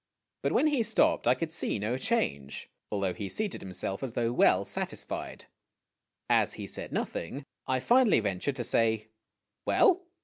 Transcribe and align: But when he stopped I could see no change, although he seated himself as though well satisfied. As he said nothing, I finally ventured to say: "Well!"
But 0.41 0.51
when 0.53 0.65
he 0.65 0.81
stopped 0.81 1.27
I 1.27 1.35
could 1.35 1.51
see 1.51 1.77
no 1.77 1.95
change, 1.95 2.71
although 2.91 3.13
he 3.13 3.29
seated 3.29 3.61
himself 3.61 4.01
as 4.01 4.13
though 4.13 4.33
well 4.33 4.65
satisfied. 4.65 5.45
As 6.27 6.53
he 6.53 6.65
said 6.65 6.91
nothing, 6.91 7.45
I 7.67 7.79
finally 7.81 8.19
ventured 8.19 8.55
to 8.55 8.63
say: 8.63 9.09
"Well!" 9.63 10.01